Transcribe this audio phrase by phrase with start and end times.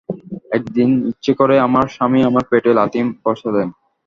[0.51, 3.67] একদিন ইচ্ছে করেই আমার স্বামী আমার পেটে লাথি বসালেন।